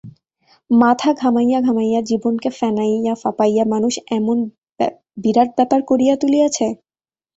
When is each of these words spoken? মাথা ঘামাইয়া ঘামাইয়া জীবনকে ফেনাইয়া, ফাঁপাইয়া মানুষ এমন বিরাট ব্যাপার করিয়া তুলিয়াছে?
মাথা 0.69 1.09
ঘামাইয়া 1.13 1.59
ঘামাইয়া 1.61 1.99
জীবনকে 2.01 2.49
ফেনাইয়া, 2.59 3.13
ফাঁপাইয়া 3.15 3.63
মানুষ 3.73 3.93
এমন 4.17 4.37
বিরাট 5.17 5.49
ব্যাপার 5.57 5.79
করিয়া 5.89 6.13
তুলিয়াছে? 6.21 6.67